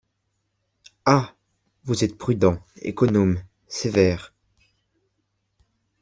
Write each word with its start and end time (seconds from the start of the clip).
Ah! 1.05 1.35
vous 1.83 2.03
êtes 2.03 2.17
prudent, 2.17 2.57
économe, 2.79 3.39
sévère 3.67 4.33